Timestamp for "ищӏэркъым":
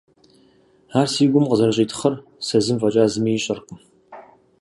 3.37-3.79